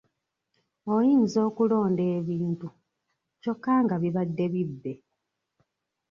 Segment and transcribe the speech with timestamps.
[0.95, 2.67] Oyinza okulonda ebintu,
[3.41, 4.93] kyokka nga bibadde bibbe.